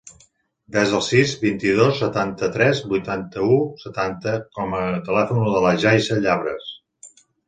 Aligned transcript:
Desa 0.75 0.93
el 0.99 1.01
sis, 1.07 1.33
vint-i-dos, 1.41 1.99
setanta-tres, 1.99 2.81
vuitanta-u, 2.93 3.57
setanta 3.83 4.33
com 4.57 4.73
a 4.79 4.81
telèfon 5.11 5.45
de 5.57 5.61
la 5.67 5.75
Yaiza 5.85 6.19
Llabres. 6.25 6.73